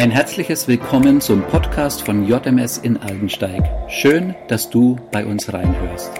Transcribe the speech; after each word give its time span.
Ein 0.00 0.10
herzliches 0.10 0.66
Willkommen 0.66 1.20
zum 1.20 1.42
Podcast 1.42 2.00
von 2.06 2.26
JMS 2.26 2.78
in 2.78 2.96
Aldensteig. 2.96 3.62
Schön, 3.90 4.34
dass 4.48 4.70
du 4.70 4.98
bei 5.12 5.26
uns 5.26 5.52
reinhörst. 5.52 6.10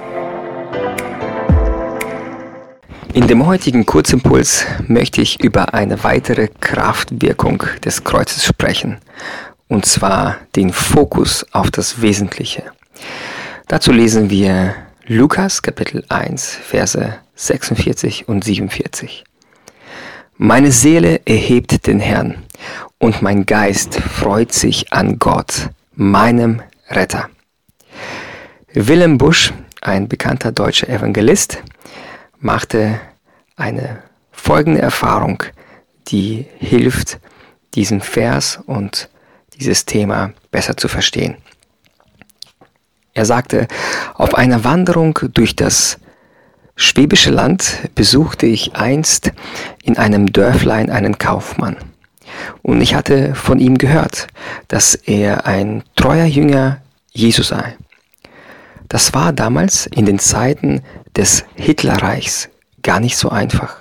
In 3.14 3.26
dem 3.26 3.46
heutigen 3.46 3.86
Kurzimpuls 3.86 4.66
möchte 4.86 5.22
ich 5.22 5.42
über 5.42 5.72
eine 5.72 6.04
weitere 6.04 6.48
Kraftwirkung 6.60 7.62
des 7.82 8.04
Kreuzes 8.04 8.44
sprechen, 8.44 8.98
und 9.66 9.86
zwar 9.86 10.36
den 10.56 10.74
Fokus 10.74 11.46
auf 11.52 11.70
das 11.70 12.02
Wesentliche. 12.02 12.64
Dazu 13.66 13.92
lesen 13.92 14.28
wir 14.28 14.74
Lukas 15.06 15.62
Kapitel 15.62 16.04
1, 16.10 16.54
Verse 16.54 17.14
46 17.34 18.28
und 18.28 18.44
47. 18.44 19.24
Meine 20.36 20.70
Seele 20.70 21.22
erhebt 21.24 21.86
den 21.86 22.00
Herrn 22.00 22.44
und 23.00 23.22
mein 23.22 23.46
Geist 23.46 23.94
freut 23.94 24.52
sich 24.52 24.92
an 24.92 25.18
Gott, 25.18 25.70
meinem 25.94 26.62
Retter. 26.88 27.30
Willem 28.72 29.18
Busch, 29.18 29.52
ein 29.80 30.06
bekannter 30.06 30.52
deutscher 30.52 30.88
Evangelist, 30.88 31.62
machte 32.38 33.00
eine 33.56 34.02
folgende 34.30 34.82
Erfahrung, 34.82 35.42
die 36.08 36.46
hilft, 36.58 37.18
diesen 37.74 38.00
Vers 38.00 38.60
und 38.66 39.08
dieses 39.54 39.86
Thema 39.86 40.32
besser 40.50 40.76
zu 40.76 40.86
verstehen. 40.86 41.36
Er 43.14 43.24
sagte, 43.24 43.66
auf 44.14 44.34
einer 44.34 44.62
Wanderung 44.62 45.18
durch 45.32 45.56
das 45.56 45.98
Schwäbische 46.76 47.30
Land 47.30 47.90
besuchte 47.94 48.46
ich 48.46 48.74
einst 48.74 49.32
in 49.82 49.96
einem 49.98 50.32
Dörflein 50.32 50.90
einen 50.90 51.18
Kaufmann. 51.18 51.76
Und 52.62 52.80
ich 52.80 52.94
hatte 52.94 53.34
von 53.34 53.58
ihm 53.58 53.78
gehört, 53.78 54.26
dass 54.68 54.94
er 54.94 55.46
ein 55.46 55.82
treuer 55.96 56.26
Jünger 56.26 56.78
Jesus 57.12 57.48
sei. 57.48 57.76
Das 58.88 59.14
war 59.14 59.32
damals 59.32 59.86
in 59.86 60.06
den 60.06 60.18
Zeiten 60.18 60.82
des 61.16 61.44
Hitlerreichs 61.54 62.48
gar 62.82 63.00
nicht 63.00 63.16
so 63.16 63.28
einfach. 63.28 63.76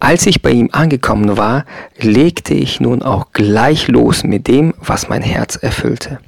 Als 0.00 0.26
ich 0.26 0.42
bei 0.42 0.50
ihm 0.50 0.68
angekommen 0.72 1.36
war, 1.36 1.64
legte 1.98 2.54
ich 2.54 2.80
nun 2.80 3.02
auch 3.02 3.32
gleich 3.32 3.88
los 3.88 4.24
mit 4.24 4.48
dem, 4.48 4.74
was 4.78 5.08
mein 5.08 5.22
Herz 5.22 5.56
erfüllte 5.56 6.18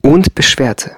und 0.00 0.34
beschwerte. 0.34 0.96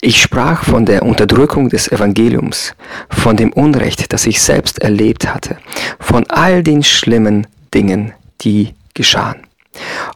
Ich 0.00 0.22
sprach 0.22 0.64
von 0.64 0.86
der 0.86 1.02
Unterdrückung 1.02 1.68
des 1.68 1.90
Evangeliums, 1.90 2.74
von 3.10 3.36
dem 3.36 3.52
Unrecht, 3.52 4.12
das 4.12 4.26
ich 4.26 4.40
selbst 4.40 4.78
erlebt 4.78 5.32
hatte, 5.32 5.58
von 5.98 6.24
all 6.28 6.62
den 6.62 6.82
schlimmen 6.82 7.46
Dingen, 7.74 8.12
die 8.40 8.74
geschahen. 8.94 9.46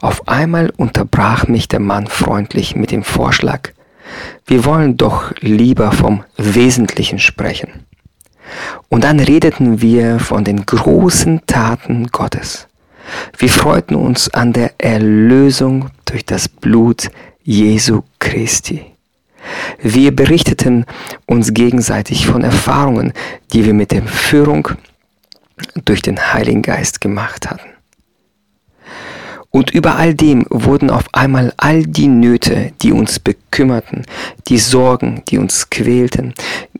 Auf 0.00 0.28
einmal 0.28 0.70
unterbrach 0.76 1.46
mich 1.46 1.68
der 1.68 1.80
Mann 1.80 2.06
freundlich 2.06 2.74
mit 2.74 2.90
dem 2.90 3.04
Vorschlag, 3.04 3.70
wir 4.46 4.64
wollen 4.64 4.96
doch 4.96 5.32
lieber 5.40 5.92
vom 5.92 6.24
Wesentlichen 6.36 7.18
sprechen. 7.18 7.86
Und 8.88 9.04
dann 9.04 9.20
redeten 9.20 9.80
wir 9.80 10.18
von 10.18 10.44
den 10.44 10.66
großen 10.66 11.42
Taten 11.46 12.08
Gottes. 12.08 12.68
Wir 13.38 13.48
freuten 13.48 13.94
uns 13.94 14.28
an 14.34 14.52
der 14.52 14.74
Erlösung 14.78 15.90
durch 16.04 16.24
das 16.24 16.48
Blut 16.48 17.08
Jesu 17.42 18.02
Christi. 18.18 18.84
Wir 19.80 20.14
berichteten 20.14 20.84
uns 21.26 21.52
gegenseitig 21.52 22.26
von 22.26 22.44
Erfahrungen, 22.44 23.12
die 23.52 23.64
wir 23.64 23.74
mit 23.74 23.90
der 23.90 24.02
Führung 24.02 24.68
durch 25.84 26.02
den 26.02 26.32
Heiligen 26.32 26.62
Geist 26.62 27.00
gemacht 27.00 27.50
hatten. 27.50 27.71
Und 29.54 29.70
über 29.70 29.96
all 29.96 30.14
dem 30.14 30.46
wurden 30.48 30.88
auf 30.88 31.04
einmal 31.12 31.52
all 31.58 31.82
die 31.82 32.08
Nöte, 32.08 32.72
die 32.80 32.90
uns 32.90 33.18
bekümmerten, 33.18 34.06
die 34.48 34.56
Sorgen, 34.56 35.22
die 35.28 35.36
uns 35.36 35.68
quälten 35.68 36.32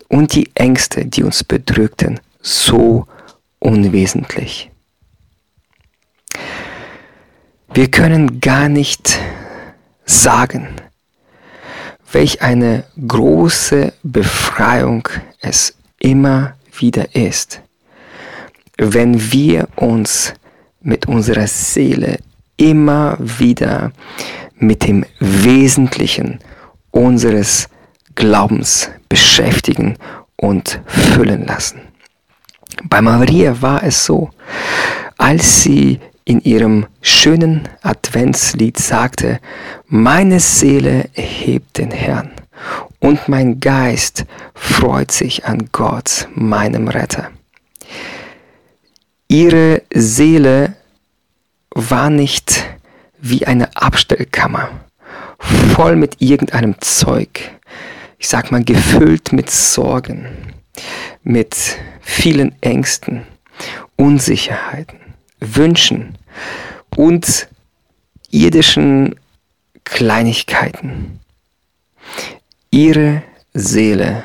und 0.09 0.35
die 0.35 0.51
Ängste, 0.55 1.05
die 1.05 1.23
uns 1.23 1.45
bedrückten, 1.45 2.19
so 2.41 3.07
unwesentlich. 3.59 4.71
Wir 7.75 7.91
können 7.91 8.41
gar 8.41 8.71
nicht 8.71 9.21
sagen, 10.07 10.69
welch 12.11 12.41
eine 12.41 12.85
große 13.07 13.93
Befreiung 14.03 15.09
es 15.41 15.75
immer 15.99 16.55
wieder 16.79 17.15
ist, 17.15 17.61
wenn 18.79 19.31
wir 19.31 19.69
uns 19.77 20.33
mit 20.81 21.07
unserer 21.07 21.47
Seele 21.47 22.19
immer 22.63 23.17
wieder 23.19 23.91
mit 24.57 24.87
dem 24.87 25.05
Wesentlichen 25.19 26.39
unseres 26.93 27.69
Glaubens 28.15 28.89
beschäftigen 29.09 29.97
und 30.37 30.81
füllen 30.87 31.45
lassen. 31.45 31.81
Bei 32.85 33.03
Maria 33.03 33.61
war 33.61 33.83
es 33.83 34.05
so, 34.05 34.31
als 35.19 35.63
sie 35.63 35.99
in 36.25 36.41
ihrem 36.41 36.87
schönen 37.01 37.69
Adventslied 37.83 38.79
sagte, 38.79 39.41
meine 39.89 40.39
Seele 40.39 41.11
erhebt 41.15 41.79
den 41.79 41.91
Herrn 41.91 42.31
und 43.01 43.29
mein 43.29 43.59
Geist 43.59 44.25
freut 44.55 45.11
sich 45.11 45.47
an 45.47 45.69
Gott, 45.73 46.29
meinem 46.37 46.87
Retter. 46.87 47.33
Ihre 49.27 49.83
Seele 49.93 50.77
war 51.75 52.11
nicht 52.11 52.65
wie 53.21 53.47
eine 53.47 53.77
Abstellkammer, 53.77 54.71
voll 55.39 55.97
mit 55.97 56.21
irgendeinem 56.21 56.81
Zeug, 56.81 57.51
ich 58.19 58.29
sag 58.29 58.51
mal 58.51 58.65
gefüllt 58.65 59.33
mit 59.33 59.51
Sorgen, 59.51 60.55
mit 61.23 61.57
vielen 62.01 62.61
Ängsten, 62.63 63.27
Unsicherheiten. 63.97 65.03
Wünschen 65.43 66.17
und 66.97 67.49
irdischen 68.31 69.17
Kleinigkeiten. 69.85 71.21
Ihre 72.71 73.23
Seele 73.53 74.25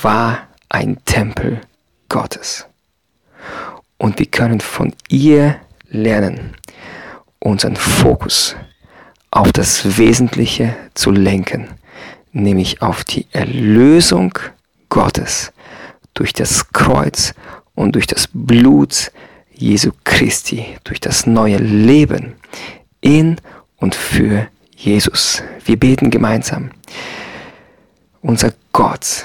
war 0.00 0.48
ein 0.70 0.98
Tempel 1.04 1.60
Gottes. 2.08 2.66
Und 3.98 4.18
wir 4.18 4.26
können 4.26 4.60
von 4.60 4.94
ihr 5.08 5.60
lernen, 5.90 6.56
unseren 7.38 7.76
Fokus 7.76 8.56
auf 9.30 9.52
das 9.52 9.98
Wesentliche 9.98 10.74
zu 10.94 11.10
lenken, 11.10 11.68
nämlich 12.32 12.82
auf 12.82 13.04
die 13.04 13.26
Erlösung 13.32 14.38
Gottes 14.88 15.52
durch 16.14 16.32
das 16.32 16.72
Kreuz 16.72 17.34
und 17.74 17.94
durch 17.94 18.06
das 18.06 18.28
Blut 18.32 19.12
Jesu 19.52 19.90
Christi, 20.04 20.76
durch 20.84 21.00
das 21.00 21.26
neue 21.26 21.58
Leben 21.58 22.34
in 23.00 23.36
und 23.76 23.94
für 23.94 24.48
Jesus. 24.76 25.42
Wir 25.64 25.78
beten 25.78 26.10
gemeinsam. 26.10 26.70
Unser 28.22 28.52
Gott, 28.72 29.24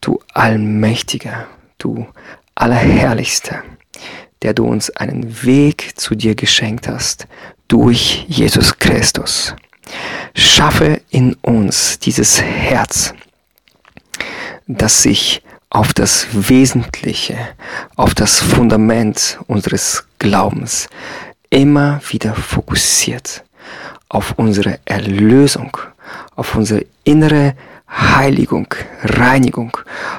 du 0.00 0.20
Allmächtiger, 0.34 1.46
du 1.78 2.06
Allerherrlichster, 2.54 3.62
der 4.46 4.54
du 4.54 4.64
uns 4.64 4.90
einen 4.90 5.42
Weg 5.42 5.94
zu 5.96 6.14
dir 6.14 6.36
geschenkt 6.36 6.86
hast 6.86 7.26
durch 7.66 8.24
Jesus 8.28 8.78
Christus. 8.78 9.56
Schaffe 10.36 11.00
in 11.10 11.34
uns 11.42 11.98
dieses 11.98 12.40
Herz, 12.40 13.12
das 14.68 15.02
sich 15.02 15.42
auf 15.68 15.92
das 15.92 16.28
Wesentliche, 16.30 17.36
auf 17.96 18.14
das 18.14 18.38
Fundament 18.38 19.40
unseres 19.48 20.06
Glaubens 20.20 20.88
immer 21.50 22.00
wieder 22.08 22.32
fokussiert, 22.36 23.42
auf 24.08 24.34
unsere 24.36 24.78
Erlösung, 24.84 25.76
auf 26.36 26.54
unsere 26.54 26.86
innere 27.02 27.56
Heiligung, 27.90 28.68
Reinigung, 29.02 29.76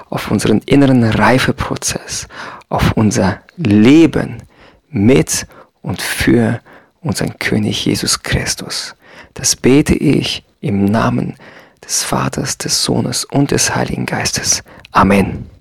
auf 0.09 0.29
unseren 0.31 0.59
inneren 0.65 1.05
Reifeprozess, 1.05 2.27
auf 2.67 2.91
unser 2.97 3.41
Leben 3.57 4.43
mit 4.89 5.47
und 5.81 6.01
für 6.01 6.61
unseren 7.01 7.37
König 7.39 7.85
Jesus 7.85 8.23
Christus. 8.23 8.95
Das 9.33 9.55
bete 9.55 9.95
ich 9.95 10.43
im 10.61 10.85
Namen 10.85 11.35
des 11.83 12.03
Vaters, 12.03 12.57
des 12.57 12.83
Sohnes 12.83 13.25
und 13.25 13.51
des 13.51 13.75
Heiligen 13.75 14.05
Geistes. 14.05 14.63
Amen. 14.91 15.56